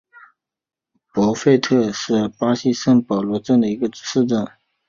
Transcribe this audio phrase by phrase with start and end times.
[1.13, 4.43] 博费特是巴西圣保罗州的一个市镇。